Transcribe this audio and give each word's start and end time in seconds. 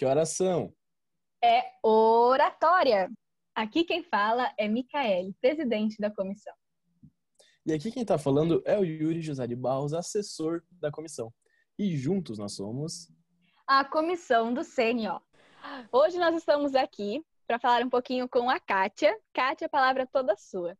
que 0.00 0.06
horas 0.06 0.30
são? 0.30 0.72
É 1.44 1.62
oratória. 1.82 3.12
Aqui 3.54 3.84
quem 3.84 4.02
fala 4.02 4.50
é 4.56 4.66
Micaele, 4.66 5.36
presidente 5.42 6.00
da 6.00 6.10
comissão. 6.10 6.54
E 7.66 7.74
aqui 7.74 7.92
quem 7.92 8.00
está 8.00 8.16
falando 8.16 8.62
é 8.64 8.78
o 8.78 8.82
Yuri 8.82 9.20
José 9.20 9.46
de 9.46 9.54
Barros, 9.54 9.92
assessor 9.92 10.62
da 10.70 10.90
comissão. 10.90 11.30
E 11.78 11.98
juntos 11.98 12.38
nós 12.38 12.54
somos 12.54 13.12
a 13.66 13.84
comissão 13.84 14.54
do 14.54 14.62
CNO. 14.62 15.20
Hoje 15.92 16.18
nós 16.18 16.34
estamos 16.34 16.74
aqui 16.74 17.22
para 17.46 17.58
falar 17.58 17.84
um 17.84 17.90
pouquinho 17.90 18.26
com 18.26 18.48
a 18.48 18.58
Kátia. 18.58 19.14
Kátia, 19.34 19.66
a 19.66 19.70
palavra 19.70 20.04
é 20.04 20.06
toda 20.06 20.34
sua. 20.34 20.78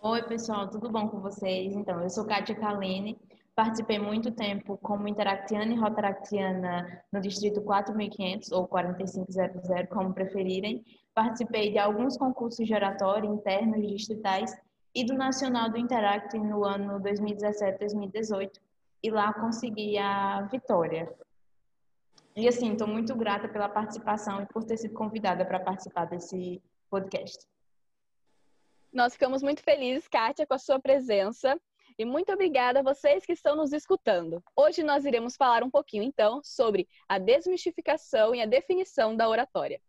Oi, 0.00 0.22
pessoal, 0.22 0.70
tudo 0.70 0.90
bom 0.90 1.06
com 1.10 1.20
vocês? 1.20 1.74
Então, 1.74 2.02
eu 2.02 2.08
sou 2.08 2.24
Kátia 2.24 2.54
Kalene, 2.54 3.20
participei 3.56 3.98
muito 3.98 4.30
tempo 4.30 4.76
como 4.82 5.08
interactiana 5.08 5.72
e 5.72 5.78
rotaractiana 5.78 7.02
no 7.10 7.22
Distrito 7.22 7.62
4500 7.62 8.52
ou 8.52 8.68
4500, 8.68 9.88
como 9.88 10.12
preferirem. 10.12 10.84
Participei 11.14 11.72
de 11.72 11.78
alguns 11.78 12.18
concursos 12.18 12.66
de 12.66 12.74
oratória 12.74 13.26
internos 13.26 13.78
e 13.78 13.86
distritais 13.86 14.54
e 14.94 15.06
do 15.06 15.14
Nacional 15.14 15.70
do 15.70 15.78
Interact 15.78 16.38
no 16.38 16.64
ano 16.64 17.00
2017-2018 17.00 18.60
e 19.02 19.10
lá 19.10 19.32
consegui 19.32 19.96
a 19.96 20.42
vitória. 20.42 21.10
E 22.36 22.46
assim, 22.46 22.72
estou 22.72 22.86
muito 22.86 23.14
grata 23.16 23.48
pela 23.48 23.70
participação 23.70 24.42
e 24.42 24.46
por 24.46 24.64
ter 24.64 24.76
sido 24.76 24.92
convidada 24.92 25.46
para 25.46 25.58
participar 25.58 26.04
desse 26.04 26.62
podcast. 26.90 27.46
Nós 28.92 29.14
ficamos 29.14 29.42
muito 29.42 29.62
felizes, 29.62 30.06
Kátia, 30.08 30.46
com 30.46 30.52
a 30.54 30.58
sua 30.58 30.78
presença. 30.78 31.58
E 31.98 32.04
muito 32.04 32.30
obrigada 32.30 32.80
a 32.80 32.82
vocês 32.82 33.24
que 33.24 33.32
estão 33.32 33.56
nos 33.56 33.72
escutando. 33.72 34.44
Hoje 34.54 34.82
nós 34.82 35.06
iremos 35.06 35.34
falar 35.34 35.62
um 35.62 35.70
pouquinho, 35.70 36.02
então, 36.02 36.42
sobre 36.44 36.86
a 37.08 37.18
desmistificação 37.18 38.34
e 38.34 38.42
a 38.42 38.46
definição 38.46 39.16
da 39.16 39.26
oratória. 39.26 39.80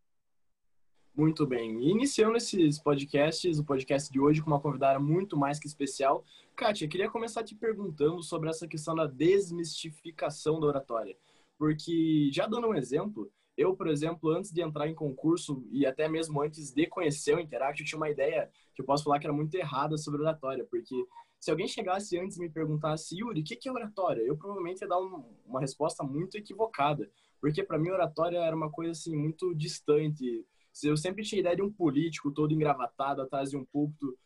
Muito 1.13 1.45
bem. 1.45 1.83
Iniciando 1.89 2.37
esses 2.37 2.79
podcasts, 2.79 3.59
o 3.59 3.65
podcast 3.65 4.09
de 4.09 4.21
hoje 4.21 4.41
com 4.41 4.47
uma 4.47 4.61
convidada 4.61 4.97
muito 4.99 5.35
mais 5.35 5.59
que 5.59 5.67
especial. 5.67 6.23
Kátia, 6.55 6.87
queria 6.87 7.09
começar 7.09 7.43
te 7.43 7.55
perguntando 7.55 8.23
sobre 8.23 8.49
essa 8.49 8.65
questão 8.67 8.95
da 8.95 9.05
desmistificação 9.05 10.61
da 10.61 10.67
oratória. 10.67 11.17
Porque, 11.57 12.29
já 12.31 12.47
dando 12.47 12.67
um 12.67 12.75
exemplo, 12.75 13.29
eu, 13.57 13.75
por 13.75 13.87
exemplo, 13.87 14.29
antes 14.29 14.53
de 14.53 14.61
entrar 14.61 14.87
em 14.87 14.95
concurso 14.95 15.61
e 15.71 15.85
até 15.85 16.07
mesmo 16.07 16.41
antes 16.41 16.71
de 16.71 16.87
conhecer 16.87 17.35
o 17.35 17.39
Interact, 17.39 17.81
eu 17.81 17.85
tinha 17.85 17.97
uma 17.97 18.09
ideia 18.09 18.49
que 18.73 18.81
eu 18.81 18.85
posso 18.85 19.03
falar 19.03 19.19
que 19.19 19.25
era 19.25 19.33
muito 19.33 19.55
errada 19.55 19.97
sobre 19.97 20.21
oratória, 20.21 20.65
porque 20.69 20.95
se 21.39 21.51
alguém 21.51 21.67
chegasse 21.67 22.17
antes 22.17 22.37
e 22.37 22.41
me 22.41 22.49
perguntasse, 22.49 23.17
Yuri, 23.17 23.41
o 23.41 23.43
que 23.43 23.67
é 23.67 23.71
oratória? 23.71 24.21
Eu 24.21 24.35
provavelmente 24.35 24.81
ia 24.81 24.87
dar 24.87 24.99
um, 24.99 25.23
uma 25.45 25.59
resposta 25.59 26.03
muito 26.03 26.37
equivocada, 26.37 27.09
porque 27.39 27.63
para 27.63 27.77
mim 27.77 27.89
oratória 27.89 28.37
era 28.37 28.55
uma 28.55 28.71
coisa 28.71 28.91
assim 28.91 29.15
muito 29.15 29.53
distante. 29.55 30.45
Eu 30.83 30.97
sempre 30.97 31.23
tinha 31.23 31.39
ideia 31.39 31.55
de 31.55 31.61
um 31.61 31.71
político 31.71 32.31
todo 32.31 32.53
engravatado 32.53 33.21
atrás 33.21 33.51
de 33.51 33.57
um 33.57 33.65
púlpito 33.65 34.17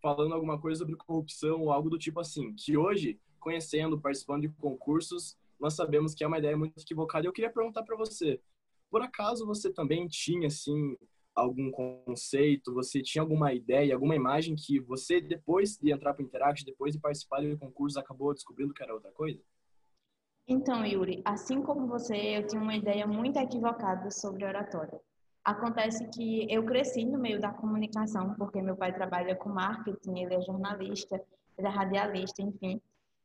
falando 0.00 0.34
alguma 0.34 0.58
coisa 0.58 0.80
sobre 0.80 0.96
corrupção 0.96 1.60
ou 1.60 1.72
algo 1.72 1.88
do 1.88 1.98
tipo 1.98 2.18
assim, 2.18 2.52
que 2.54 2.76
hoje, 2.76 3.20
conhecendo, 3.38 4.00
participando 4.00 4.42
de 4.42 4.48
concursos, 4.48 5.38
nós 5.60 5.74
sabemos 5.74 6.12
que 6.12 6.24
é 6.24 6.26
uma 6.26 6.38
ideia 6.38 6.56
muito 6.56 6.76
equivocada. 6.76 7.26
Eu 7.26 7.32
queria 7.32 7.52
perguntar 7.52 7.84
para 7.84 7.96
você, 7.96 8.40
por 8.90 9.00
acaso 9.00 9.46
você 9.46 9.72
também 9.72 10.08
tinha 10.08 10.48
assim 10.48 10.96
algum 11.34 11.70
conceito, 11.70 12.74
você 12.74 13.02
tinha 13.02 13.22
alguma 13.22 13.52
ideia, 13.52 13.94
alguma 13.94 14.14
imagem 14.14 14.54
que 14.54 14.78
você 14.80 15.20
depois 15.20 15.76
de 15.76 15.92
entrar 15.92 16.14
para 16.14 16.22
o 16.22 16.26
Interact, 16.26 16.64
depois 16.64 16.94
de 16.94 17.00
participar 17.00 17.42
do 17.42 17.58
concurso, 17.58 17.98
acabou 17.98 18.34
descobrindo 18.34 18.74
que 18.74 18.82
era 18.82 18.94
outra 18.94 19.10
coisa? 19.12 19.40
Então, 20.46 20.84
Yuri, 20.84 21.22
assim 21.24 21.62
como 21.62 21.86
você, 21.86 22.16
eu 22.16 22.46
tinha 22.46 22.60
uma 22.60 22.74
ideia 22.74 23.06
muito 23.06 23.38
equivocada 23.38 24.10
sobre 24.10 24.44
oratória. 24.44 25.00
Acontece 25.44 26.08
que 26.10 26.46
eu 26.52 26.64
cresci 26.64 27.04
no 27.04 27.18
meio 27.18 27.40
da 27.40 27.52
comunicação, 27.52 28.34
porque 28.34 28.60
meu 28.60 28.76
pai 28.76 28.92
trabalha 28.92 29.34
com 29.34 29.48
marketing, 29.48 30.18
ele 30.18 30.34
é 30.34 30.40
jornalista, 30.40 31.20
ele 31.56 31.66
é 31.66 31.70
radialista, 31.70 32.42
enfim. 32.42 32.80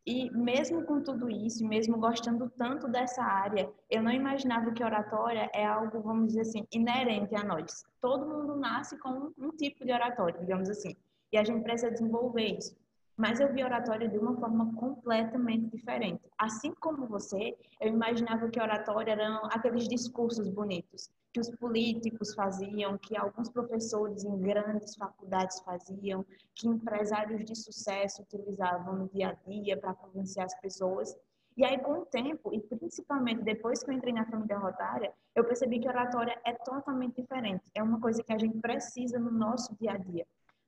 E 0.07 0.31
mesmo 0.31 0.85
com 0.85 1.01
tudo 1.03 1.29
isso, 1.29 1.67
mesmo 1.67 1.97
gostando 1.97 2.49
tanto 2.51 2.87
dessa 2.87 3.21
área, 3.21 3.69
eu 3.89 4.01
não 4.01 4.09
imaginava 4.09 4.71
que 4.71 4.81
oratória 4.81 5.51
é 5.53 5.65
algo, 5.65 5.99
vamos 5.99 6.27
dizer 6.27 6.41
assim, 6.43 6.65
inerente 6.71 7.35
a 7.35 7.43
nós. 7.43 7.83
Todo 7.99 8.25
mundo 8.25 8.55
nasce 8.55 8.97
com 8.99 9.33
um, 9.37 9.49
tipo 9.51 9.85
de 9.85 9.91
oratória, 9.91 10.39
digamos 10.39 10.69
assim. 10.69 10.95
E 11.29 11.37
a 11.37 11.43
gente 11.43 11.61
precisa 11.61 11.91
desenvolver 11.91 12.57
isso. 12.57 12.73
Mas 13.17 13.39
eu 13.39 13.51
vi 13.51 13.63
oratória 13.63 14.07
de 14.07 14.17
uma 14.17 14.37
forma 14.37 14.75
completamente 14.75 15.75
diferente. 15.75 16.21
Assim 16.37 16.71
como 16.75 17.07
você, 17.07 17.57
eu 17.81 17.89
imaginava 17.89 18.47
que 18.47 18.61
oratória 18.61 19.13
eram 19.13 19.45
aqueles 19.45 19.87
discursos 19.87 20.47
bonitos 20.47 21.09
que 21.33 21.39
os 21.39 21.49
políticos 21.49 22.35
faziam, 22.35 22.97
que 22.97 23.17
alguns 23.17 23.49
professores 23.49 24.23
em 24.23 24.39
grandes 24.39 24.95
faculdades 24.95 25.59
faziam, 25.61 26.23
que 26.55 26.67
empresários 26.67 27.43
de 27.43 27.55
sucesso 27.55 28.21
utilizavam 28.21 28.95
no 28.95 29.09
dia 29.09 29.29
a 29.29 29.49
dia 29.49 29.77
para 29.77 29.95
convencer 29.95 30.43
as 30.43 30.59
pessoas. 30.61 31.15
E 31.55 31.65
aí, 31.65 31.79
com 31.79 31.93
o 32.01 32.05
tempo, 32.05 32.53
e 32.53 32.61
principalmente 32.61 33.41
depois 33.41 33.83
que 33.83 33.89
eu 33.89 33.95
entrei 33.95 34.13
na 34.13 34.25
família 34.25 34.59
rotária, 34.59 35.11
eu 35.35 35.43
percebi 35.43 35.79
que 35.79 35.87
oratória 35.87 36.39
é 36.45 36.53
totalmente 36.53 37.19
diferente. 37.19 37.63
É 37.73 37.81
uma 37.81 37.99
coisa 37.99 38.23
que 38.23 38.31
a 38.31 38.37
gente 38.37 38.59
precisa 38.59 39.17
no 39.17 39.31
nosso 39.31 39.75
dia 39.75 39.93
a 39.93 39.97
dia. 39.97 40.25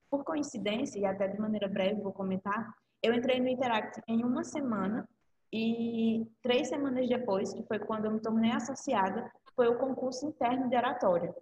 Por 0.10 0.24
coincidência, 0.24 1.00
e 1.00 1.06
até 1.06 1.28
de 1.28 1.40
maneira 1.40 1.68
breve 1.68 2.02
vou 2.02 2.12
comentar, 2.12 2.74
eu 3.02 3.14
entrei 3.14 3.40
no 3.40 3.48
Interact 3.48 4.02
em 4.08 4.24
uma 4.24 4.44
semana 4.44 5.08
e 5.52 6.28
três 6.42 6.68
semanas 6.68 7.08
depois, 7.08 7.54
que 7.54 7.64
foi 7.64 7.80
quando 7.80 8.06
eu 8.06 8.12
me 8.12 8.20
tornei 8.20 8.52
associada, 8.52 9.32
foi 9.56 9.68
o 9.68 9.78
concurso 9.78 10.26
interno 10.28 10.70
de 10.70 10.76
oratória. 10.76 11.34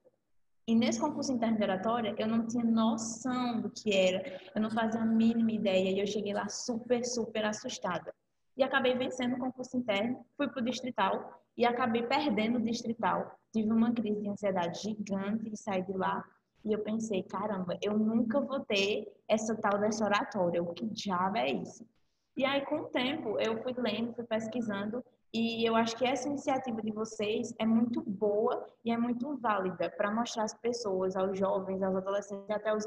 E 0.68 0.76
nesse 0.76 1.00
concurso 1.00 1.32
interno 1.32 1.58
de 1.58 1.64
oratória, 1.64 2.14
eu 2.18 2.28
não 2.28 2.46
tinha 2.46 2.64
noção 2.64 3.62
do 3.62 3.70
que 3.70 3.96
era, 3.96 4.40
eu 4.54 4.62
não 4.62 4.70
fazia 4.70 5.02
a 5.02 5.06
mínima 5.06 5.52
ideia, 5.52 5.92
e 5.92 6.00
eu 6.00 6.08
cheguei 6.08 6.34
lá 6.34 6.48
super, 6.50 7.06
super 7.06 7.46
assustada. 7.46 8.14
E 8.58 8.64
acabei 8.64 8.96
vencendo 8.98 9.36
o 9.36 9.40
concurso 9.40 9.78
interno, 9.78 10.26
fui 10.36 10.50
para 10.50 10.62
o 10.62 10.66
distrital 10.66 11.42
e 11.56 11.66
acabei 11.66 12.04
perdendo 12.04 12.58
o 12.58 12.62
distrital. 12.62 13.32
Tive 13.54 13.72
uma 13.72 13.94
crise 13.94 14.22
de 14.22 14.30
ansiedade 14.30 14.82
gigante 14.82 15.50
e 15.52 15.56
saí 15.56 15.84
de 15.84 15.94
lá. 15.94 16.24
E 16.66 16.74
eu 16.74 16.80
pensei, 16.80 17.24
caramba, 17.24 17.78
eu 17.82 17.98
nunca 17.98 18.42
vou 18.42 18.60
ter 18.62 19.12
essa 19.28 19.56
tal 19.56 19.80
dessa 19.80 20.04
oratória, 20.04 20.62
o 20.62 20.74
que 20.74 20.86
diabo 20.86 21.38
é 21.38 21.52
isso? 21.52 21.88
E 22.36 22.46
aí, 22.46 22.64
com 22.66 22.78
o 22.78 22.90
tempo, 22.90 23.40
eu 23.40 23.62
fui 23.64 23.74
lendo, 23.78 24.14
fui 24.14 24.24
pesquisando 24.24 25.04
e 25.34 25.68
eu 25.68 25.76
acho 25.76 25.96
que 25.98 26.06
essa 26.06 26.28
iniciativa 26.28 26.82
de 26.82 26.92
vocês 26.92 27.54
é 27.60 27.66
muito 27.66 28.02
boa 28.02 28.66
e 28.84 28.92
é 28.92 28.98
muito 28.98 29.36
válida 29.38 29.90
para 29.90 30.12
mostrar 30.12 30.44
às 30.44 30.54
pessoas, 30.54 31.16
aos 31.16 31.38
jovens, 31.38 31.82
aos 31.82 31.96
adolescentes, 31.96 32.50
até 32.50 32.74
os 32.74 32.86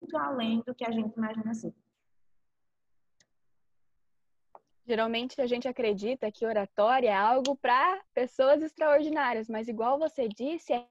muito 0.00 0.16
além 0.16 0.62
do 0.64 0.74
que 0.74 0.84
a 0.84 0.90
gente 0.90 1.14
imagina 1.16 1.52
ser. 1.52 1.74
Geralmente 4.86 5.40
a 5.40 5.46
gente 5.46 5.68
acredita 5.68 6.32
que 6.32 6.46
oratória 6.46 7.10
é 7.10 7.14
algo 7.14 7.54
para 7.56 8.00
pessoas 8.14 8.62
extraordinárias, 8.62 9.48
mas 9.48 9.68
igual 9.68 9.98
você 9.98 10.28
disse, 10.28 10.72
é 10.72 10.86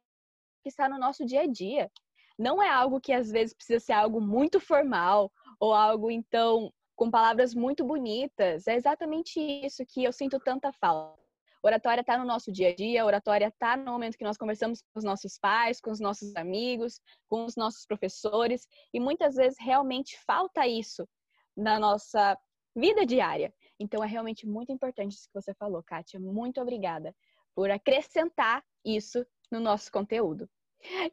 que 0.62 0.70
está 0.70 0.88
no 0.90 0.98
nosso 0.98 1.26
dia 1.26 1.42
a 1.42 1.48
dia. 1.48 1.92
Não 2.38 2.62
é 2.62 2.70
algo 2.70 3.02
que 3.02 3.14
às 3.14 3.32
vezes 3.32 3.56
precisa 3.56 3.80
ser 3.80 3.94
algo 3.94 4.22
muito 4.22 4.60
formal 4.60 5.32
ou 5.60 5.74
algo 5.74 6.12
então 6.12 6.72
com 6.96 7.12
palavras 7.12 7.54
muito 7.54 7.86
bonitas. 7.86 8.68
É 8.68 8.76
exatamente 8.76 9.40
isso 9.40 9.86
que 9.88 10.04
eu 10.04 10.12
sinto 10.12 10.40
tanta 10.40 10.72
falta. 10.74 11.22
Oratória 11.64 12.02
está 12.02 12.18
no 12.18 12.26
nosso 12.26 12.52
dia 12.52 12.70
a 12.70 12.76
dia, 12.76 13.06
oratória 13.06 13.48
está 13.48 13.76
no 13.76 13.92
momento 13.92 14.18
que 14.18 14.24
nós 14.24 14.38
conversamos 14.38 14.82
com 14.82 15.00
os 15.00 15.04
nossos 15.04 15.38
pais, 15.38 15.82
com 15.82 15.92
os 15.92 16.00
nossos 16.00 16.36
amigos, 16.36 17.02
com 17.28 17.46
os 17.46 17.56
nossos 17.56 17.86
professores, 17.86 18.68
e 18.94 19.00
muitas 19.00 19.36
vezes 19.36 19.58
realmente 19.60 20.18
falta 20.26 20.68
isso 20.68 21.08
na 21.56 21.80
nossa 21.80 22.38
vida 22.76 23.06
diária. 23.06 23.54
Então 23.80 24.04
é 24.04 24.08
realmente 24.08 24.48
muito 24.48 24.72
importante 24.72 25.14
isso 25.14 25.28
que 25.28 25.42
você 25.42 25.54
falou, 25.56 25.84
Kátia. 25.84 26.20
Muito 26.20 26.62
obrigada 26.62 27.14
por 27.56 27.72
acrescentar 27.72 28.64
isso 28.86 29.26
no 29.52 29.60
nosso 29.60 29.92
conteúdo. 29.92 30.48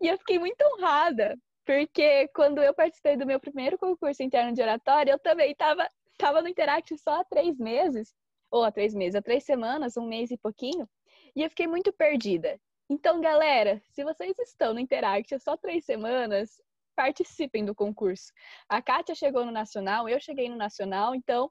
E 0.00 0.06
eu 0.08 0.18
fiquei 0.18 0.38
muito 0.38 0.62
honrada 0.62 1.36
porque 1.64 2.28
quando 2.28 2.62
eu 2.62 2.74
participei 2.74 3.16
do 3.16 3.26
meu 3.26 3.40
primeiro 3.40 3.78
concurso 3.78 4.22
interno 4.22 4.52
de 4.52 4.62
oratória, 4.62 5.12
eu 5.12 5.18
também 5.18 5.52
estava 5.52 5.88
tava 6.18 6.42
no 6.42 6.48
Interact 6.48 6.96
só 6.98 7.20
há 7.20 7.24
três 7.24 7.58
meses, 7.58 8.14
ou 8.50 8.62
há 8.62 8.70
três 8.70 8.94
meses, 8.94 9.14
há 9.16 9.22
três 9.22 9.44
semanas, 9.44 9.96
um 9.96 10.06
mês 10.06 10.30
e 10.30 10.38
pouquinho, 10.38 10.88
e 11.34 11.42
eu 11.42 11.50
fiquei 11.50 11.66
muito 11.66 11.92
perdida. 11.92 12.60
Então, 12.88 13.20
galera, 13.20 13.82
se 13.90 14.04
vocês 14.04 14.38
estão 14.38 14.74
no 14.74 14.80
Interact 14.80 15.34
há 15.34 15.38
só 15.38 15.56
três 15.56 15.84
semanas, 15.84 16.60
participem 16.94 17.64
do 17.64 17.74
concurso. 17.74 18.32
A 18.68 18.80
Kátia 18.80 19.14
chegou 19.14 19.44
no 19.44 19.50
Nacional, 19.50 20.08
eu 20.08 20.20
cheguei 20.20 20.48
no 20.48 20.56
Nacional, 20.56 21.14
então 21.14 21.50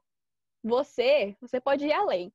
você, 0.62 1.36
você 1.40 1.60
pode 1.60 1.84
ir 1.86 1.92
além. 1.92 2.32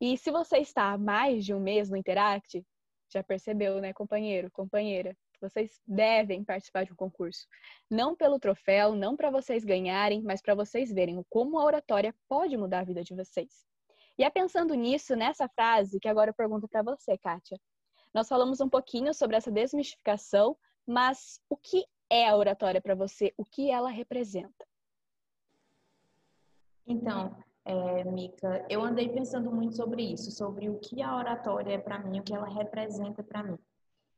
E 0.00 0.18
se 0.18 0.32
você 0.32 0.58
está 0.58 0.92
há 0.92 0.98
mais 0.98 1.44
de 1.44 1.54
um 1.54 1.60
mês 1.60 1.88
no 1.88 1.96
Interact, 1.96 2.64
já 3.12 3.22
percebeu, 3.22 3.80
né, 3.80 3.92
companheiro, 3.92 4.50
companheira? 4.50 5.16
Vocês 5.40 5.80
devem 5.86 6.44
participar 6.44 6.84
de 6.84 6.92
um 6.92 6.96
concurso. 6.96 7.46
Não 7.90 8.14
pelo 8.14 8.38
troféu, 8.38 8.94
não 8.94 9.16
para 9.16 9.30
vocês 9.30 9.64
ganharem, 9.64 10.22
mas 10.22 10.40
para 10.40 10.54
vocês 10.54 10.92
verem 10.92 11.24
como 11.28 11.58
a 11.58 11.64
oratória 11.64 12.14
pode 12.28 12.56
mudar 12.56 12.80
a 12.80 12.84
vida 12.84 13.02
de 13.02 13.14
vocês. 13.14 13.66
E 14.18 14.24
é 14.24 14.30
pensando 14.30 14.74
nisso, 14.74 15.16
nessa 15.16 15.48
frase, 15.48 15.98
que 15.98 16.08
agora 16.08 16.30
eu 16.30 16.34
pergunto 16.34 16.68
para 16.68 16.82
você, 16.82 17.18
Kátia. 17.18 17.58
Nós 18.14 18.28
falamos 18.28 18.60
um 18.60 18.68
pouquinho 18.68 19.12
sobre 19.14 19.36
essa 19.36 19.50
desmistificação, 19.50 20.56
mas 20.86 21.40
o 21.48 21.56
que 21.56 21.84
é 22.10 22.28
a 22.28 22.36
oratória 22.36 22.80
para 22.80 22.94
você? 22.94 23.32
O 23.36 23.44
que 23.44 23.70
ela 23.70 23.90
representa? 23.90 24.66
Então, 26.86 27.42
é, 27.64 28.04
Mica, 28.04 28.64
eu 28.68 28.82
andei 28.82 29.08
pensando 29.08 29.50
muito 29.50 29.76
sobre 29.76 30.02
isso, 30.02 30.30
sobre 30.32 30.68
o 30.68 30.78
que 30.78 31.00
a 31.00 31.16
oratória 31.16 31.74
é 31.74 31.78
para 31.78 31.98
mim, 31.98 32.18
o 32.18 32.22
que 32.22 32.34
ela 32.34 32.48
representa 32.48 33.22
para 33.22 33.42
mim. 33.42 33.58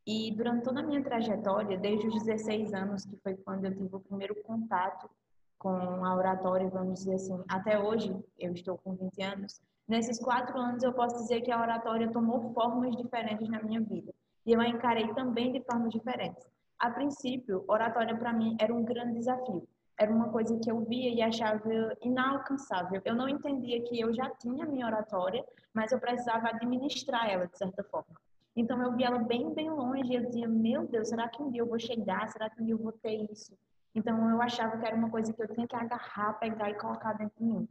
E 0.07 0.31
durante 0.33 0.65
toda 0.65 0.81
a 0.81 0.83
minha 0.83 1.03
trajetória, 1.03 1.79
desde 1.79 2.07
os 2.07 2.25
16 2.25 2.73
anos, 2.75 3.05
que 3.05 3.17
foi 3.19 3.35
quando 3.37 3.65
eu 3.65 3.75
tive 3.75 3.95
o 3.95 4.01
primeiro 4.01 4.35
contato 4.43 5.11
com 5.59 6.05
a 6.05 6.15
oratória, 6.15 6.69
vamos 6.69 7.01
dizer 7.01 7.15
assim, 7.15 7.43
até 7.49 7.79
hoje, 7.79 8.15
eu 8.39 8.53
estou 8.53 8.79
com 8.79 8.95
20 8.95 9.23
anos, 9.23 9.61
nesses 9.89 10.19
quatro 10.19 10.59
anos 10.59 10.83
eu 10.83 10.93
posso 10.93 11.17
dizer 11.17 11.41
que 11.43 11.51
a 11.51 11.61
oratória 11.61 12.11
tomou 12.11 12.53
formas 12.53 12.97
diferentes 12.97 13.49
na 13.49 13.63
minha 13.63 13.81
vida. 13.81 14.13
E 14.47 14.53
eu 14.53 14.61
a 14.61 14.69
encarei 14.69 15.13
também 15.15 15.53
de 15.53 15.61
formas 15.63 15.91
diferentes. 15.91 16.47
A 16.79 16.91
princípio, 16.91 17.65
oratória 17.67 18.17
para 18.17 18.33
mim 18.33 18.57
era 18.61 18.75
um 18.75 18.85
grande 18.85 19.15
desafio 19.15 19.67
era 19.99 20.13
uma 20.13 20.29
coisa 20.29 20.59
que 20.59 20.71
eu 20.71 20.81
via 20.81 21.11
e 21.11 21.23
achava 21.23 21.63
inalcançável. 22.03 23.01
Eu 23.05 23.15
não 23.15 23.29
entendia 23.29 23.83
que 23.83 24.01
eu 24.01 24.13
já 24.13 24.29
tinha 24.31 24.67
minha 24.67 24.87
oratória, 24.87 25.45
mas 25.73 25.93
eu 25.93 26.01
precisava 26.01 26.49
administrar 26.49 27.31
ela 27.31 27.47
de 27.47 27.57
certa 27.57 27.83
forma. 27.85 28.15
Então 28.57 28.81
eu 28.83 28.93
via 28.93 29.07
ela 29.07 29.19
bem, 29.19 29.53
bem 29.53 29.71
longe 29.71 30.13
e 30.13 30.17
eu 30.17 30.25
dizia, 30.25 30.49
meu 30.49 30.87
Deus, 30.87 31.09
será 31.09 31.29
que 31.29 31.43
um 31.43 31.51
dia 31.51 31.63
eu 31.63 31.67
vou 31.67 31.79
chegar? 31.79 32.29
Será 32.29 32.51
que 32.51 32.61
um 32.61 32.65
dia 32.65 32.75
eu 32.75 32.79
vou 32.79 32.93
ter 32.93 33.31
isso? 33.31 33.57
Então 33.95 34.29
eu 34.31 34.43
achava 34.43 34.77
que 34.77 34.87
era 34.87 34.97
uma 34.97 35.11
coisa 35.11 35.33
que 35.33 35.43
eu 35.43 35.49
tinha 35.49 35.67
que 35.67 35.77
agarrar, 35.77 36.35
pegar 36.35 36.71
e 36.71 36.75
colocar 36.75 37.13
dentro 37.15 37.37
de 37.39 37.45
mim. 37.45 37.69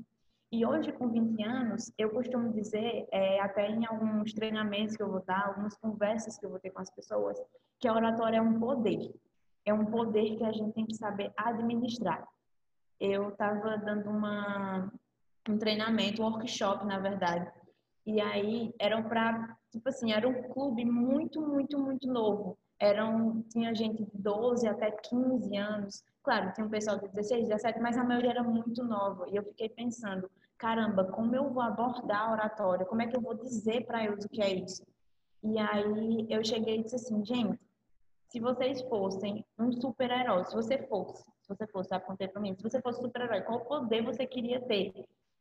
E 0.52 0.66
hoje, 0.66 0.92
com 0.92 1.10
20 1.10 1.44
anos, 1.44 1.92
eu 1.98 2.12
costumo 2.12 2.54
dizer, 2.54 3.08
é, 3.12 3.42
até 3.42 3.68
em 3.70 3.86
alguns 3.86 4.34
treinamentos 4.34 4.96
que 4.96 5.02
eu 5.02 5.10
vou 5.10 5.24
dar, 5.26 5.48
algumas 5.48 5.76
conversas 5.76 6.38
que 6.38 6.46
eu 6.46 6.50
vou 6.52 6.60
ter 6.60 6.70
com 6.70 6.80
as 6.80 6.92
pessoas, 6.92 7.42
que 7.80 7.88
a 7.88 7.94
oratória 7.94 8.38
é 8.38 8.42
um 8.42 8.60
poder 8.60 9.12
é 9.66 9.74
um 9.74 9.86
poder 9.86 10.36
que 10.38 10.44
a 10.44 10.52
gente 10.52 10.74
tem 10.74 10.86
que 10.86 10.96
saber 10.96 11.32
administrar. 11.36 12.28
Eu 13.00 13.30
estava 13.30 13.78
dando 13.78 14.10
uma, 14.10 14.92
um 15.48 15.58
treinamento, 15.58 16.22
um 16.22 16.26
workshop, 16.26 16.86
na 16.86 17.00
verdade, 17.00 17.52
e 18.06 18.20
aí 18.20 18.74
eram 18.80 19.04
para, 19.04 19.58
tipo 19.72 19.88
assim, 19.88 20.12
era 20.12 20.28
um 20.28 20.44
clube 20.50 20.84
muito, 20.84 21.42
muito, 21.42 21.80
muito 21.80 22.08
novo. 22.08 22.58
Eram, 22.80 23.42
tinha 23.44 23.74
gente 23.74 24.04
de 24.04 24.12
12 24.14 24.68
até 24.68 24.92
15 24.92 25.56
anos. 25.56 26.04
Claro, 26.22 26.52
tinha 26.54 26.68
um 26.68 26.70
pessoal 26.70 27.00
de 27.00 27.08
16, 27.08 27.48
17, 27.48 27.80
mas 27.80 27.98
a 27.98 28.04
maioria 28.04 28.32
era 28.32 28.44
muito 28.44 28.84
nova. 28.84 29.26
E 29.30 29.36
eu 29.38 29.44
fiquei 29.44 29.70
pensando, 29.70 30.30
caramba, 30.58 31.06
como 31.06 31.34
eu 31.34 31.50
vou 31.50 31.64
abordar 31.64 32.28
a 32.28 32.32
oratória? 32.34 32.86
Como 32.86 33.02
é 33.02 33.08
que 33.08 33.16
eu 33.16 33.22
vou 33.22 33.36
dizer 33.36 33.86
para 33.86 34.04
eles 34.04 34.26
o 34.26 34.30
que 34.30 34.42
é 34.42 34.54
isso? 34.54 34.86
E 35.42 35.58
aí 35.58 36.28
eu 36.30 36.44
cheguei 36.44 36.80
e 36.80 36.84
disse 36.84 36.96
assim, 36.96 37.24
gente, 37.26 37.60
se 38.34 38.40
vocês 38.40 38.82
fossem 38.90 39.46
um 39.60 39.72
super-herói, 39.72 40.44
se 40.46 40.56
você 40.56 40.80
fosse, 40.88 41.22
se 41.22 41.48
você 41.48 41.68
fosse, 41.68 41.94
apontei 41.94 42.28
para 42.28 42.42
mim, 42.42 42.56
se 42.56 42.64
você 42.64 42.82
fosse 42.82 43.00
super-herói, 43.00 43.42
qual 43.42 43.60
poder 43.60 44.02
você 44.02 44.26
queria 44.26 44.60
ter? 44.60 44.92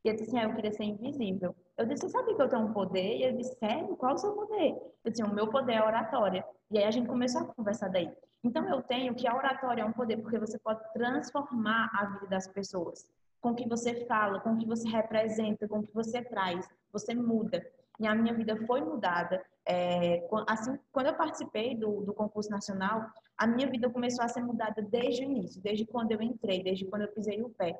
E 0.05 0.09
eu 0.09 0.13
disse 0.13 0.25
assim, 0.25 0.37
ah, 0.37 0.43
eu 0.43 0.53
queria 0.53 0.71
ser 0.71 0.83
invisível. 0.83 1.55
Eu 1.75 1.87
disse, 1.87 2.07
sabe 2.07 2.35
que 2.35 2.41
eu 2.41 2.47
tenho 2.47 2.61
um 2.61 2.71
poder? 2.71 3.17
E 3.17 3.23
ele 3.23 3.37
disse, 3.37 3.57
sério? 3.57 3.95
Qual 3.95 4.11
é 4.11 4.13
o 4.13 4.17
seu 4.19 4.33
poder? 4.33 4.77
Eu 5.03 5.09
disse, 5.09 5.23
o 5.23 5.33
meu 5.33 5.47
poder 5.47 5.73
é 5.73 5.83
oratória. 5.83 6.45
E 6.69 6.77
aí 6.77 6.83
a 6.83 6.91
gente 6.91 7.07
começou 7.07 7.41
a 7.41 7.45
conversar 7.45 7.89
daí. 7.89 8.11
Então 8.43 8.63
eu 8.69 8.83
tenho 8.83 9.15
que 9.15 9.27
a 9.27 9.35
oratória 9.35 9.81
é 9.81 9.85
um 9.85 9.93
poder 9.93 10.17
porque 10.17 10.37
você 10.37 10.59
pode 10.59 10.81
transformar 10.93 11.89
a 11.95 12.05
vida 12.05 12.27
das 12.27 12.47
pessoas. 12.47 13.09
Com 13.41 13.51
o 13.51 13.55
que 13.55 13.67
você 13.67 14.05
fala, 14.05 14.39
com 14.39 14.51
o 14.51 14.57
que 14.59 14.67
você 14.67 14.87
representa, 14.87 15.67
com 15.67 15.79
o 15.79 15.83
que 15.83 15.93
você 15.95 16.21
traz, 16.21 16.69
você 16.91 17.15
muda. 17.15 17.65
E 17.99 18.07
a 18.07 18.15
minha 18.15 18.33
vida 18.33 18.55
foi 18.65 18.81
mudada 18.81 19.43
é, 19.65 20.27
assim, 20.47 20.77
quando 20.91 21.07
eu 21.07 21.15
participei 21.15 21.75
do, 21.75 22.01
do 22.01 22.13
concurso 22.13 22.49
nacional, 22.49 23.05
a 23.37 23.47
minha 23.47 23.69
vida 23.69 23.89
começou 23.89 24.23
a 24.23 24.27
ser 24.27 24.41
mudada 24.41 24.81
desde 24.81 25.21
o 25.21 25.25
início, 25.25 25.61
desde 25.61 25.85
quando 25.85 26.11
eu 26.11 26.21
entrei, 26.21 26.61
desde 26.63 26.85
quando 26.85 27.03
eu 27.03 27.07
pisei 27.07 27.41
o 27.41 27.49
pé. 27.49 27.79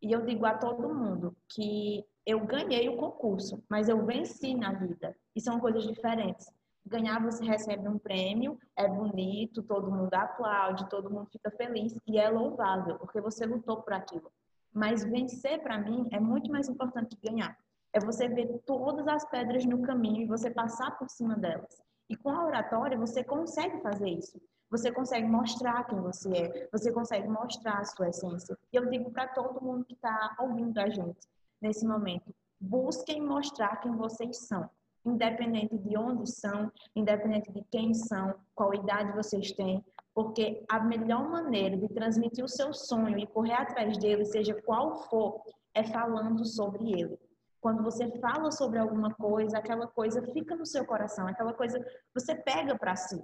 E 0.00 0.12
eu 0.12 0.24
digo 0.24 0.46
a 0.46 0.54
todo 0.54 0.94
mundo 0.94 1.36
que 1.48 2.04
eu 2.24 2.44
ganhei 2.46 2.88
o 2.88 2.96
concurso, 2.96 3.62
mas 3.68 3.88
eu 3.88 4.04
venci 4.04 4.54
na 4.54 4.72
vida. 4.72 5.16
E 5.34 5.40
são 5.40 5.58
coisas 5.58 5.84
diferentes. 5.84 6.50
Ganhar, 6.84 7.20
você 7.20 7.44
recebe 7.44 7.88
um 7.88 7.98
prêmio, 7.98 8.58
é 8.76 8.86
bonito, 8.86 9.62
todo 9.62 9.90
mundo 9.90 10.14
aplaude, 10.14 10.88
todo 10.88 11.10
mundo 11.10 11.28
fica 11.32 11.50
feliz 11.50 11.96
e 12.06 12.18
é 12.18 12.28
louvável, 12.28 12.96
porque 12.98 13.20
você 13.20 13.44
lutou 13.44 13.82
por 13.82 13.92
aquilo. 13.92 14.30
Mas 14.72 15.02
vencer, 15.02 15.60
para 15.62 15.78
mim, 15.78 16.06
é 16.12 16.20
muito 16.20 16.50
mais 16.50 16.68
importante 16.68 17.16
que 17.16 17.28
ganhar. 17.28 17.58
É 17.96 17.98
você 17.98 18.28
ver 18.28 18.60
todas 18.66 19.08
as 19.08 19.24
pedras 19.30 19.64
no 19.64 19.80
caminho 19.80 20.20
e 20.20 20.26
você 20.26 20.50
passar 20.50 20.98
por 20.98 21.08
cima 21.08 21.34
delas. 21.34 21.80
E 22.10 22.14
com 22.14 22.28
a 22.28 22.44
oratória 22.44 22.98
você 22.98 23.24
consegue 23.24 23.80
fazer 23.80 24.10
isso. 24.10 24.38
Você 24.70 24.92
consegue 24.92 25.26
mostrar 25.26 25.82
quem 25.84 25.98
você 26.02 26.36
é, 26.36 26.68
você 26.70 26.92
consegue 26.92 27.26
mostrar 27.26 27.78
a 27.78 27.84
sua 27.86 28.10
essência. 28.10 28.54
E 28.70 28.76
eu 28.76 28.84
digo 28.90 29.10
para 29.10 29.28
todo 29.28 29.64
mundo 29.64 29.86
que 29.86 29.94
está 29.94 30.36
ouvindo 30.38 30.76
a 30.76 30.90
gente 30.90 31.26
nesse 31.58 31.86
momento: 31.86 32.34
busquem 32.60 33.18
mostrar 33.18 33.76
quem 33.78 33.96
vocês 33.96 34.46
são, 34.46 34.68
independente 35.02 35.78
de 35.78 35.96
onde 35.96 36.30
são, 36.30 36.70
independente 36.94 37.50
de 37.50 37.64
quem 37.72 37.94
são, 37.94 38.34
qual 38.54 38.74
idade 38.74 39.12
vocês 39.12 39.52
têm, 39.52 39.82
porque 40.14 40.62
a 40.68 40.80
melhor 40.80 41.26
maneira 41.30 41.78
de 41.78 41.88
transmitir 41.88 42.44
o 42.44 42.48
seu 42.48 42.74
sonho 42.74 43.18
e 43.18 43.26
correr 43.26 43.54
atrás 43.54 43.96
dele, 43.96 44.26
seja 44.26 44.52
qual 44.66 44.96
for, 45.08 45.40
é 45.72 45.82
falando 45.82 46.44
sobre 46.44 46.92
ele. 46.92 47.18
Quando 47.66 47.82
você 47.82 48.08
fala 48.20 48.52
sobre 48.52 48.78
alguma 48.78 49.12
coisa, 49.12 49.58
aquela 49.58 49.88
coisa 49.88 50.22
fica 50.32 50.54
no 50.54 50.64
seu 50.64 50.86
coração, 50.86 51.26
aquela 51.26 51.52
coisa 51.52 51.84
você 52.14 52.32
pega 52.32 52.78
para 52.78 52.94
si. 52.94 53.20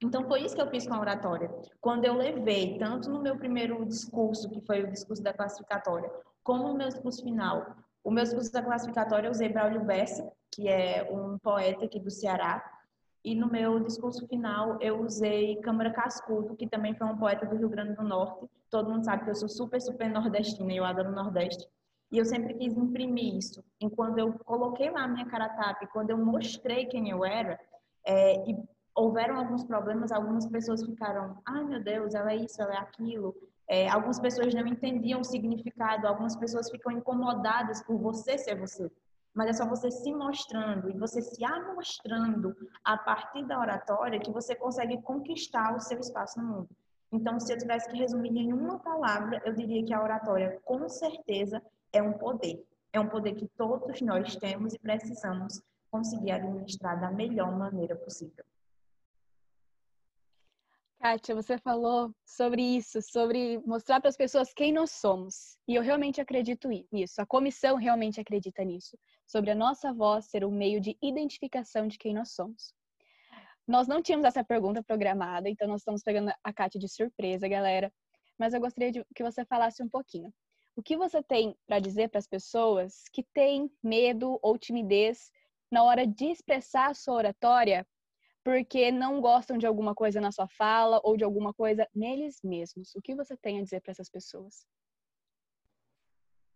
Então 0.00 0.28
foi 0.28 0.42
isso 0.42 0.54
que 0.54 0.62
eu 0.62 0.70
fiz 0.70 0.86
com 0.86 0.94
a 0.94 1.00
oratória. 1.00 1.52
Quando 1.80 2.04
eu 2.04 2.14
levei, 2.14 2.78
tanto 2.78 3.10
no 3.10 3.20
meu 3.20 3.36
primeiro 3.36 3.84
discurso, 3.84 4.48
que 4.48 4.60
foi 4.60 4.84
o 4.84 4.92
discurso 4.92 5.20
da 5.24 5.32
classificatória, 5.32 6.08
como 6.44 6.68
no 6.68 6.76
meu 6.76 6.86
discurso 6.86 7.24
final. 7.24 7.74
O 8.04 8.12
meu 8.12 8.22
discurso 8.22 8.52
da 8.52 8.62
classificatória 8.62 9.26
eu 9.26 9.32
usei 9.32 9.48
Braulio 9.48 9.82
Bessa, 9.82 10.32
que 10.52 10.68
é 10.68 11.10
um 11.10 11.36
poeta 11.36 11.84
aqui 11.84 11.98
do 11.98 12.12
Ceará, 12.12 12.64
e 13.24 13.34
no 13.34 13.50
meu 13.50 13.80
discurso 13.80 14.24
final 14.28 14.78
eu 14.80 15.00
usei 15.00 15.56
Câmara 15.62 15.92
Cascudo, 15.92 16.54
que 16.54 16.68
também 16.68 16.94
foi 16.94 17.08
um 17.08 17.16
poeta 17.16 17.44
do 17.44 17.56
Rio 17.56 17.68
Grande 17.68 17.96
do 17.96 18.04
Norte. 18.04 18.48
Todo 18.70 18.88
mundo 18.88 19.04
sabe 19.04 19.24
que 19.24 19.30
eu 19.30 19.34
sou 19.34 19.48
super, 19.48 19.80
super 19.80 20.08
nordestina 20.08 20.72
e 20.72 20.76
eu 20.76 20.84
adoro 20.84 21.08
o 21.08 21.12
Nordeste. 21.12 21.68
E 22.12 22.18
eu 22.18 22.24
sempre 22.24 22.54
quis 22.54 22.76
imprimir 22.76 23.36
isso. 23.36 23.64
E 23.80 23.88
quando 23.90 24.18
eu 24.18 24.32
coloquei 24.44 24.90
lá 24.90 25.04
a 25.04 25.08
minha 25.08 25.26
cara 25.26 25.48
tapa, 25.48 25.86
quando 25.88 26.10
eu 26.10 26.18
mostrei 26.18 26.86
quem 26.86 27.10
eu 27.10 27.24
era, 27.24 27.58
é, 28.06 28.48
e 28.48 28.56
houveram 28.94 29.36
alguns 29.36 29.64
problemas, 29.64 30.12
algumas 30.12 30.46
pessoas 30.46 30.84
ficaram, 30.84 31.38
ai 31.46 31.64
meu 31.64 31.82
Deus, 31.82 32.14
ela 32.14 32.32
é 32.32 32.36
isso, 32.36 32.60
ela 32.62 32.74
é 32.74 32.78
aquilo. 32.78 33.34
É, 33.66 33.88
algumas 33.88 34.20
pessoas 34.20 34.54
não 34.54 34.66
entendiam 34.66 35.20
o 35.20 35.24
significado, 35.24 36.06
algumas 36.06 36.36
pessoas 36.36 36.70
ficam 36.70 36.92
incomodadas 36.92 37.82
por 37.82 37.98
você 37.98 38.36
ser 38.38 38.58
você. 38.58 38.90
Mas 39.34 39.48
é 39.48 39.52
só 39.54 39.66
você 39.66 39.90
se 39.90 40.12
mostrando 40.14 40.90
e 40.90 40.96
você 40.96 41.20
se 41.20 41.44
amostrando 41.44 42.54
a 42.84 42.96
partir 42.96 43.44
da 43.44 43.58
oratória 43.58 44.20
que 44.20 44.30
você 44.30 44.54
consegue 44.54 45.02
conquistar 45.02 45.74
o 45.74 45.80
seu 45.80 45.98
espaço 45.98 46.40
no 46.40 46.46
mundo. 46.46 46.68
Então, 47.10 47.40
se 47.40 47.52
eu 47.52 47.58
tivesse 47.58 47.88
que 47.88 47.96
resumir 47.96 48.36
em 48.36 48.52
uma 48.52 48.78
palavra, 48.78 49.40
eu 49.44 49.52
diria 49.52 49.84
que 49.84 49.94
a 49.94 50.02
oratória, 50.02 50.60
com 50.64 50.88
certeza, 50.88 51.60
é 51.94 52.02
um 52.02 52.12
poder. 52.12 52.66
É 52.92 53.00
um 53.00 53.08
poder 53.08 53.34
que 53.34 53.48
todos 53.56 54.00
nós 54.02 54.36
temos 54.36 54.74
e 54.74 54.78
precisamos 54.78 55.62
conseguir 55.90 56.32
administrar 56.32 57.00
da 57.00 57.10
melhor 57.10 57.56
maneira 57.56 57.96
possível. 57.96 58.44
Kátia, 61.00 61.34
você 61.34 61.58
falou 61.58 62.14
sobre 62.24 62.62
isso, 62.62 63.02
sobre 63.02 63.58
mostrar 63.66 64.00
para 64.00 64.08
as 64.08 64.16
pessoas 64.16 64.54
quem 64.54 64.72
nós 64.72 64.90
somos. 64.90 65.58
E 65.68 65.74
eu 65.74 65.82
realmente 65.82 66.20
acredito 66.20 66.68
nisso. 66.90 67.20
A 67.20 67.26
comissão 67.26 67.76
realmente 67.76 68.20
acredita 68.20 68.64
nisso. 68.64 68.96
Sobre 69.26 69.50
a 69.50 69.54
nossa 69.54 69.92
voz 69.92 70.26
ser 70.26 70.44
um 70.44 70.50
meio 70.50 70.80
de 70.80 70.96
identificação 71.02 71.86
de 71.86 71.98
quem 71.98 72.14
nós 72.14 72.30
somos. 72.30 72.74
Nós 73.68 73.86
não 73.86 74.02
tínhamos 74.02 74.26
essa 74.26 74.42
pergunta 74.42 74.82
programada, 74.82 75.48
então 75.48 75.68
nós 75.68 75.82
estamos 75.82 76.02
pegando 76.02 76.32
a 76.42 76.52
Kátia 76.52 76.80
de 76.80 76.88
surpresa, 76.88 77.46
galera. 77.48 77.92
Mas 78.38 78.54
eu 78.54 78.60
gostaria 78.60 78.90
de 78.90 79.04
que 79.14 79.22
você 79.22 79.44
falasse 79.44 79.82
um 79.82 79.88
pouquinho. 79.88 80.32
O 80.76 80.82
que 80.82 80.96
você 80.96 81.22
tem 81.22 81.56
para 81.66 81.78
dizer 81.78 82.08
para 82.08 82.18
as 82.18 82.26
pessoas 82.26 83.04
que 83.12 83.22
têm 83.22 83.70
medo 83.82 84.38
ou 84.42 84.58
timidez 84.58 85.30
na 85.70 85.84
hora 85.84 86.06
de 86.06 86.26
expressar 86.26 86.90
a 86.90 86.94
sua 86.94 87.14
oratória 87.14 87.86
porque 88.42 88.92
não 88.92 89.20
gostam 89.20 89.56
de 89.56 89.66
alguma 89.66 89.94
coisa 89.94 90.20
na 90.20 90.30
sua 90.30 90.46
fala 90.46 91.00
ou 91.02 91.16
de 91.16 91.24
alguma 91.24 91.54
coisa 91.54 91.88
neles 91.94 92.40
mesmos? 92.42 92.94
O 92.94 93.00
que 93.00 93.14
você 93.14 93.36
tem 93.36 93.58
a 93.58 93.62
dizer 93.62 93.80
para 93.80 93.92
essas 93.92 94.10
pessoas? 94.10 94.66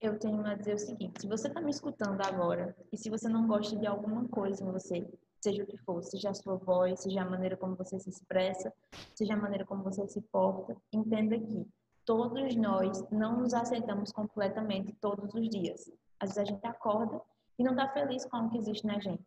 Eu 0.00 0.18
tenho 0.18 0.44
a 0.46 0.54
dizer 0.54 0.75
o 0.75 0.78
seguinte: 0.78 1.22
se 1.22 1.26
você 1.26 1.48
está 1.48 1.60
me 1.60 1.70
escutando 1.70 2.20
agora 2.20 2.76
e 2.92 2.96
se 2.96 3.08
você 3.08 3.28
não 3.28 3.48
gosta 3.48 3.76
de 3.76 3.87
alguma 3.87 4.28
coisa 4.28 4.62
em 4.62 4.70
você, 4.70 5.08
seja 5.40 5.62
o 5.62 5.66
que 5.66 5.78
for, 5.78 6.02
seja 6.02 6.30
a 6.30 6.34
sua 6.34 6.56
voz, 6.56 7.00
seja 7.00 7.22
a 7.22 7.28
maneira 7.28 7.56
como 7.56 7.75
você 7.75 7.98
se 7.98 8.10
expressa, 8.10 8.72
seja 9.14 9.34
a 9.34 9.37
maneira 9.37 9.64
como 9.64 9.82
você 9.82 10.06
se 10.06 10.20
porta, 10.22 10.76
entenda 10.92 11.38
que 11.38 11.66
todos 12.09 12.57
nós 12.57 13.05
não 13.11 13.37
nos 13.37 13.53
aceitamos 13.53 14.11
completamente 14.12 14.95
todos 14.95 15.35
os 15.35 15.47
dias. 15.50 15.93
Às 16.19 16.31
vezes 16.31 16.38
a 16.38 16.45
gente 16.45 16.67
acorda 16.67 17.21
e 17.59 17.62
não 17.62 17.73
está 17.73 17.87
feliz 17.88 18.25
com 18.25 18.38
o 18.38 18.49
que 18.49 18.57
existe 18.57 18.87
na 18.87 18.99
gente. 18.99 19.23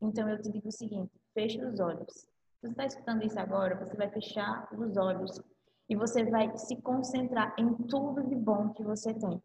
Então 0.00 0.26
eu 0.26 0.40
te 0.40 0.50
digo 0.50 0.68
o 0.68 0.72
seguinte: 0.72 1.12
feche 1.34 1.62
os 1.62 1.78
olhos. 1.80 2.14
Se 2.14 2.62
você 2.62 2.68
está 2.68 2.86
escutando 2.86 3.22
isso 3.22 3.38
agora, 3.38 3.76
você 3.76 3.94
vai 3.94 4.08
fechar 4.08 4.66
os 4.72 4.96
olhos 4.96 5.38
e 5.86 5.94
você 5.94 6.24
vai 6.24 6.56
se 6.56 6.80
concentrar 6.80 7.54
em 7.58 7.74
tudo 7.74 8.22
de 8.22 8.36
bom 8.36 8.70
que 8.70 8.82
você 8.82 9.12
tem. 9.12 9.42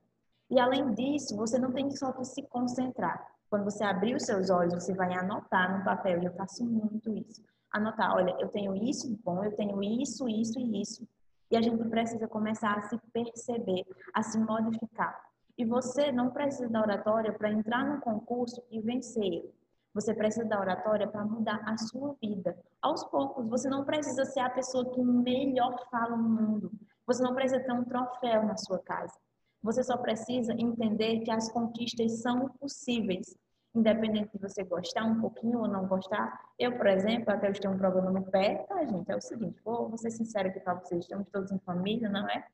E 0.50 0.58
além 0.58 0.94
disso, 0.94 1.36
você 1.36 1.60
não 1.60 1.74
tem 1.74 1.92
só 1.92 2.14
que 2.14 2.24
se 2.24 2.44
concentrar. 2.44 3.30
Quando 3.50 3.66
você 3.66 3.84
abrir 3.84 4.16
os 4.16 4.24
seus 4.24 4.50
olhos, 4.50 4.86
você 4.86 4.94
vai 4.94 5.14
anotar 5.14 5.78
no 5.78 5.84
papel, 5.84 6.22
e 6.22 6.26
eu 6.28 6.34
faço 6.34 6.64
muito 6.64 7.12
isso. 7.14 7.44
Anotar, 7.74 8.16
olha, 8.16 8.34
eu 8.40 8.48
tenho 8.48 8.74
isso 8.74 9.20
bom, 9.22 9.44
eu 9.44 9.54
tenho 9.58 9.84
isso, 9.84 10.30
isso 10.30 10.58
e 10.58 10.82
isso. 10.82 11.06
E 11.52 11.58
a 11.58 11.62
gente 11.62 11.84
precisa 11.90 12.28
começar 12.28 12.78
a 12.78 12.82
se 12.84 12.98
perceber, 13.12 13.86
a 14.14 14.22
se 14.22 14.38
modificar. 14.40 15.20
E 15.58 15.66
você 15.66 16.12
não 16.12 16.30
precisa 16.30 16.70
da 16.70 16.82
oratória 16.82 17.34
para 17.34 17.52
entrar 17.52 17.86
no 17.86 18.00
concurso 18.00 18.64
e 18.72 18.80
vencer. 18.80 19.52
Você 19.94 20.14
precisa 20.14 20.46
da 20.46 20.60
oratória 20.60 21.08
para 21.08 21.26
mudar 21.26 21.62
a 21.66 21.78
sua 21.78 22.16
vida. 22.22 22.58
Aos 22.82 23.04
poucos, 23.06 23.48
você 23.48 23.68
não 23.68 23.84
precisa 23.84 24.24
ser 24.26 24.40
a 24.42 24.50
pessoa 24.50 24.90
que 24.92 25.02
melhor 25.02 25.76
fala 25.90 26.16
no 26.16 26.30
mundo. 26.30 26.72
Você 27.08 27.24
não 27.24 27.34
precisa 27.34 27.60
ter 27.62 27.74
um 27.74 27.84
troféu 27.84 28.46
na 28.46 28.56
sua 28.56 28.80
casa. 28.80 29.14
Você 29.62 29.84
só 29.84 29.98
precisa 29.98 30.54
entender 30.54 31.20
que 31.22 31.32
as 31.32 31.52
conquistas 31.52 32.22
são 32.22 32.50
possíveis, 32.60 33.36
independente 33.80 34.32
de 34.34 34.40
você 34.40 34.64
gostar 34.64 35.04
um 35.04 35.20
pouquinho 35.20 35.60
ou 35.60 35.68
não 35.68 35.88
gostar. 35.88 36.40
Eu, 36.58 36.78
por 36.78 36.88
exemplo, 36.88 37.34
até 37.34 37.50
hoje 37.50 37.60
tenho 37.60 37.74
um 37.74 37.78
problema 37.78 38.12
no 38.12 38.24
pé, 38.24 38.66
tá, 38.68 38.86
gente? 38.86 39.12
É 39.12 39.16
o 39.16 39.22
seguinte, 39.22 39.60
vou, 39.64 39.90
vou 39.90 39.98
ser 39.98 40.12
sincera 40.12 40.50
aqui 40.50 40.60
para 40.60 40.76
vocês, 40.76 41.02
estamos 41.02 41.28
todos 41.30 41.52
em 41.52 41.60
família, 41.60 42.10
não 42.10 42.28
é? 42.28 42.46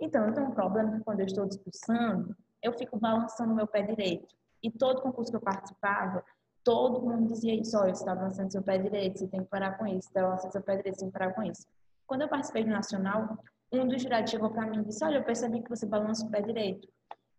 Então, 0.00 0.26
eu 0.26 0.34
tenho 0.34 0.48
um 0.48 0.52
problema 0.52 0.92
que 0.92 1.04
quando 1.04 1.20
eu 1.20 1.26
estou 1.26 1.46
discursando, 1.46 2.36
eu 2.62 2.72
fico 2.72 2.98
balançando 2.98 3.54
meu 3.54 3.66
pé 3.66 3.82
direito. 3.82 4.34
E 4.62 4.70
todo 4.70 5.02
concurso 5.02 5.30
que 5.30 5.36
eu 5.36 5.40
participava, 5.40 6.24
todo 6.64 7.02
mundo 7.02 7.32
dizia 7.32 7.54
isso, 7.54 7.76
olha, 7.76 7.94
você 7.94 8.02
está 8.02 8.14
balançando 8.14 8.50
seu 8.52 8.62
pé 8.62 8.78
direito, 8.78 9.18
você 9.18 9.26
tem 9.26 9.40
que 9.40 9.48
parar 9.48 9.78
com 9.78 9.86
isso, 9.86 10.02
você 10.02 10.08
está 10.08 10.22
balançando 10.22 10.52
seu 10.52 10.62
pé 10.62 10.76
direito, 10.76 10.94
você 10.94 11.00
tem 11.00 11.10
que 11.10 11.18
parar 11.18 11.32
com 11.32 11.42
isso. 11.42 11.66
Quando 12.06 12.22
eu 12.22 12.28
participei 12.28 12.64
do 12.64 12.70
Nacional, 12.70 13.38
um 13.72 13.86
dos 13.86 14.02
jurados 14.02 14.30
chegou 14.30 14.50
para 14.50 14.66
mim 14.66 14.80
e 14.80 14.84
disse: 14.84 15.04
Olha, 15.04 15.16
eu 15.16 15.24
percebi 15.24 15.62
que 15.62 15.70
você 15.70 15.86
balança 15.86 16.26
o 16.26 16.30
pé 16.30 16.42
direito. 16.42 16.86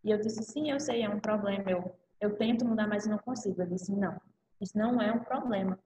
E 0.03 0.11
eu 0.11 0.19
disse: 0.19 0.41
Sim, 0.43 0.71
eu 0.71 0.79
sei, 0.79 1.03
é 1.03 1.09
um 1.09 1.19
problema. 1.19 1.69
Eu, 1.69 1.95
eu 2.19 2.35
tento 2.35 2.65
mudar, 2.65 2.87
mas 2.87 3.05
não 3.05 3.17
consigo. 3.17 3.61
Ele 3.61 3.75
disse: 3.75 3.95
Não, 3.95 4.19
isso 4.61 4.77
não 4.77 5.01
é 5.01 5.11
um 5.11 5.19
problema. 5.19 5.77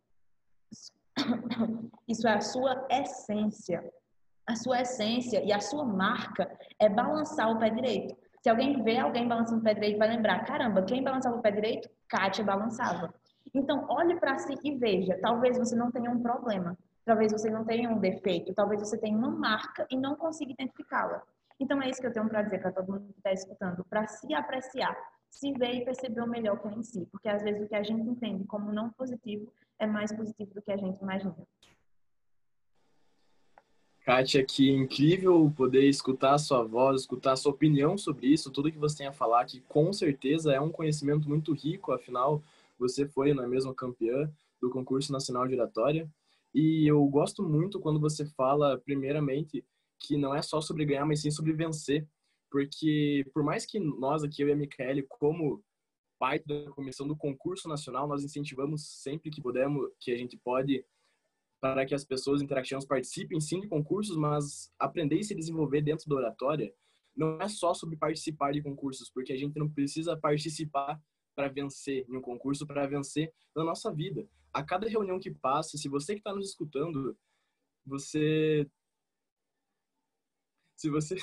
Isso 2.07 2.27
é 2.27 2.33
a 2.33 2.41
sua 2.41 2.87
essência. 2.89 3.83
A 4.45 4.55
sua 4.55 4.81
essência 4.81 5.43
e 5.43 5.51
a 5.51 5.59
sua 5.59 5.83
marca 5.83 6.49
é 6.79 6.87
balançar 6.87 7.51
o 7.51 7.59
pé 7.59 7.69
direito. 7.69 8.15
Se 8.41 8.49
alguém 8.49 8.81
vê 8.81 8.97
alguém 8.97 9.27
balançando 9.27 9.59
o 9.59 9.63
pé 9.63 9.73
direito, 9.73 9.97
vai 9.97 10.09
lembrar: 10.09 10.45
caramba, 10.45 10.83
quem 10.83 11.03
balançava 11.03 11.37
o 11.37 11.41
pé 11.41 11.51
direito? 11.51 11.89
Kátia 12.07 12.45
balançava. 12.45 13.13
Então, 13.53 13.85
olhe 13.89 14.19
para 14.19 14.37
si 14.37 14.53
e 14.63 14.75
veja. 14.77 15.17
Talvez 15.21 15.57
você 15.57 15.75
não 15.75 15.91
tenha 15.91 16.11
um 16.11 16.21
problema, 16.21 16.77
Talvez 17.07 17.31
você 17.31 17.49
não 17.49 17.63
tenha 17.63 17.89
um 17.89 17.99
defeito, 17.99 18.53
talvez 18.53 18.81
você 18.81 18.97
tenha 18.97 19.17
uma 19.17 19.31
marca 19.31 19.87
e 19.89 19.95
não 19.95 20.13
consiga 20.17 20.51
identificá-la. 20.51 21.23
Então 21.57 21.81
é 21.81 21.89
isso 21.89 22.01
que 22.01 22.07
eu 22.07 22.11
tenho 22.11 22.27
para 22.27 22.41
dizer 22.41 22.59
para 22.59 22.73
todo 22.73 22.91
mundo 22.91 23.13
que 23.13 23.19
está 23.19 23.31
escutando, 23.31 23.85
para 23.85 24.05
se 24.07 24.33
apreciar, 24.33 24.93
se 25.29 25.51
ver 25.53 25.75
e 25.75 25.85
perceber 25.85 26.21
o 26.21 26.27
melhor 26.27 26.61
que 26.61 26.67
é 26.67 26.71
em 26.71 26.83
si, 26.83 27.05
porque 27.11 27.29
às 27.29 27.43
vezes 27.43 27.61
o 27.61 27.67
que 27.67 27.75
a 27.75 27.83
gente 27.83 28.07
entende 28.07 28.43
como 28.45 28.71
não 28.71 28.89
positivo 28.91 29.51
é 29.79 29.85
mais 29.85 30.11
positivo 30.11 30.53
do 30.53 30.61
que 30.61 30.71
a 30.71 30.77
gente 30.77 30.99
imagina. 31.01 31.35
Kátia, 34.07 34.43
que 34.45 34.71
incrível 34.71 35.51
poder 35.55 35.83
escutar 35.89 36.35
a 36.35 36.37
sua 36.37 36.63
voz, 36.63 37.01
escutar 37.01 37.33
a 37.33 37.35
sua 37.35 37.51
opinião 37.51 37.97
sobre 37.97 38.27
isso, 38.27 38.49
tudo 38.49 38.71
que 38.71 38.77
você 38.77 38.99
tem 38.99 39.07
a 39.07 39.11
falar, 39.11 39.43
que 39.43 39.59
com 39.59 39.91
certeza 39.91 40.53
é 40.53 40.61
um 40.61 40.71
conhecimento 40.71 41.27
muito 41.27 41.51
rico, 41.51 41.91
afinal, 41.91 42.41
você 42.79 43.05
foi, 43.05 43.33
não 43.33 43.43
é 43.43 43.47
mesmo, 43.47 43.75
campeã 43.75 44.31
do 44.61 44.69
concurso 44.69 45.11
nacional 45.11 45.45
de 45.45 45.55
oratória. 45.55 46.09
E 46.53 46.87
eu 46.87 47.03
gosto 47.05 47.43
muito 47.43 47.81
quando 47.81 47.99
você 47.99 48.25
fala, 48.25 48.77
primeiramente, 48.77 49.63
que 49.99 50.15
não 50.15 50.33
é 50.33 50.41
só 50.41 50.61
sobre 50.61 50.85
ganhar, 50.85 51.05
mas 51.05 51.21
sim 51.21 51.29
sobre 51.29 51.51
vencer. 51.51 52.07
Porque, 52.49 53.25
por 53.33 53.43
mais 53.43 53.65
que 53.65 53.79
nós 53.79 54.23
aqui, 54.23 54.41
eu 54.41 54.49
e 54.49 54.51
a 54.53 54.55
Micaele, 54.55 55.03
como 55.03 55.63
parte 56.17 56.47
da 56.47 56.71
comissão 56.71 57.07
do 57.07 57.15
concurso 57.15 57.67
nacional, 57.67 58.07
nós 58.07 58.23
incentivamos 58.23 58.87
sempre 59.01 59.29
que 59.29 59.41
podemos, 59.41 59.89
que 59.99 60.11
a 60.11 60.17
gente 60.17 60.37
pode, 60.37 60.83
para 61.61 61.85
que 61.85 61.93
as 61.93 62.05
pessoas 62.05 62.41
interactivas 62.41 62.85
participem 62.85 63.39
sim 63.39 63.59
de 63.59 63.67
concursos, 63.67 64.15
mas 64.15 64.71
aprender 64.79 65.17
e 65.17 65.23
se 65.23 65.35
desenvolver 65.35 65.81
dentro 65.81 66.09
da 66.09 66.15
oratória 66.15 66.73
não 67.15 67.41
é 67.41 67.49
só 67.49 67.73
sobre 67.73 67.97
participar 67.97 68.53
de 68.53 68.61
concursos, 68.61 69.09
porque 69.09 69.33
a 69.33 69.37
gente 69.37 69.57
não 69.57 69.67
precisa 69.67 70.15
participar 70.15 71.01
para 71.35 71.47
vencer 71.49 72.05
em 72.07 72.15
um 72.15 72.21
concurso, 72.21 72.65
para 72.65 72.87
vencer 72.87 73.33
na 73.55 73.63
nossa 73.63 73.91
vida. 73.91 74.27
A 74.53 74.63
cada 74.63 74.87
reunião 74.87 75.19
que 75.19 75.31
passa, 75.31 75.77
se 75.77 75.89
você 75.89 76.13
que 76.13 76.19
está 76.19 76.33
nos 76.33 76.49
escutando, 76.49 77.17
você. 77.85 78.69
Se 80.75 80.89
você. 80.89 81.15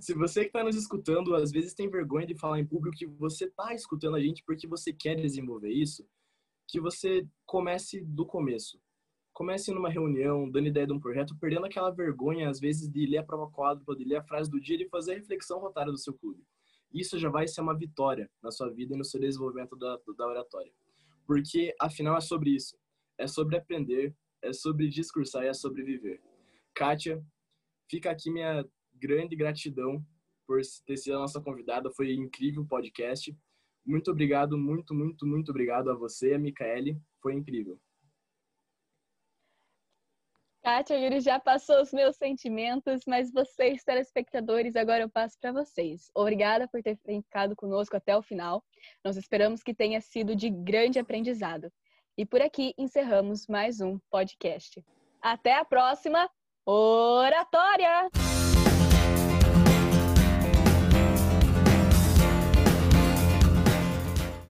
Se 0.00 0.14
você 0.14 0.40
que 0.42 0.46
está 0.46 0.62
nos 0.62 0.76
escutando, 0.76 1.34
às 1.34 1.50
vezes 1.50 1.74
tem 1.74 1.90
vergonha 1.90 2.26
de 2.26 2.34
falar 2.34 2.58
em 2.58 2.66
público 2.66 2.96
que 2.96 3.06
você 3.06 3.46
está 3.46 3.74
escutando 3.74 4.16
a 4.16 4.20
gente 4.20 4.42
porque 4.44 4.66
você 4.66 4.92
quer 4.92 5.16
desenvolver 5.16 5.70
isso, 5.70 6.06
que 6.68 6.80
você 6.80 7.26
comece 7.46 8.00
do 8.00 8.26
começo. 8.26 8.80
Comece 9.32 9.72
numa 9.72 9.88
reunião, 9.88 10.48
dando 10.48 10.68
ideia 10.68 10.86
de 10.86 10.92
um 10.92 11.00
projeto, 11.00 11.36
perdendo 11.40 11.66
aquela 11.66 11.90
vergonha, 11.90 12.48
às 12.48 12.60
vezes, 12.60 12.88
de 12.88 13.04
ler 13.04 13.18
a 13.18 13.22
prova 13.24 13.50
quádrupla, 13.50 13.96
de 13.96 14.04
ler 14.04 14.16
a 14.16 14.22
frase 14.22 14.50
do 14.50 14.60
dia, 14.60 14.78
de 14.78 14.88
fazer 14.88 15.12
a 15.12 15.16
reflexão 15.16 15.58
rotária 15.58 15.90
do 15.90 15.98
seu 15.98 16.14
clube 16.14 16.44
isso 16.94 17.18
já 17.18 17.28
vai 17.28 17.48
ser 17.48 17.60
uma 17.60 17.76
vitória 17.76 18.30
na 18.40 18.52
sua 18.52 18.70
vida 18.70 18.94
e 18.94 18.96
no 18.96 19.04
seu 19.04 19.20
desenvolvimento 19.20 19.76
da, 19.76 19.98
da 20.16 20.26
oratória. 20.26 20.72
Porque, 21.26 21.74
afinal, 21.80 22.16
é 22.16 22.20
sobre 22.20 22.50
isso. 22.50 22.78
É 23.18 23.26
sobre 23.26 23.56
aprender, 23.56 24.14
é 24.40 24.52
sobre 24.52 24.88
discursar 24.88 25.44
e 25.44 25.48
é 25.48 25.54
sobre 25.54 25.82
viver. 25.82 26.22
Kátia, 26.72 27.22
fica 27.90 28.10
aqui 28.10 28.30
minha 28.30 28.64
grande 28.94 29.36
gratidão 29.36 30.04
por 30.46 30.60
ter 30.86 30.96
sido 30.96 31.16
a 31.16 31.20
nossa 31.20 31.40
convidada. 31.40 31.90
Foi 31.92 32.12
incrível 32.14 32.62
o 32.62 32.68
podcast. 32.68 33.36
Muito 33.86 34.10
obrigado, 34.10 34.56
muito, 34.56 34.94
muito, 34.94 35.26
muito 35.26 35.50
obrigado 35.50 35.90
a 35.90 35.94
você, 35.94 36.34
a 36.34 36.38
Micaele. 36.38 36.98
Foi 37.20 37.34
incrível. 37.34 37.78
Kátia 40.62 40.96
Yuri 40.96 41.20
já 41.20 41.38
passou 41.38 41.82
os 41.82 41.92
meus 41.92 42.16
sentimentos, 42.16 43.02
mas 43.06 43.30
vocês, 43.30 43.84
telespectadores, 43.84 44.74
agora 44.76 45.02
eu 45.02 45.10
passo 45.10 45.36
para 45.38 45.52
vocês. 45.52 46.10
Obrigada 46.14 46.66
por 46.66 46.82
ter 46.82 46.96
ficado 47.04 47.54
conosco 47.54 47.94
até 47.94 48.16
o 48.16 48.22
final. 48.22 48.64
Nós 49.04 49.18
esperamos 49.18 49.62
que 49.62 49.74
tenha 49.74 50.00
sido 50.00 50.34
de 50.34 50.48
grande 50.48 50.98
aprendizado. 50.98 51.70
E 52.16 52.24
por 52.24 52.40
aqui 52.40 52.72
encerramos 52.78 53.46
mais 53.46 53.82
um 53.82 53.98
podcast. 54.10 54.82
Até 55.20 55.58
a 55.58 55.66
próxima 55.66 56.30
Oratória! 56.66 58.33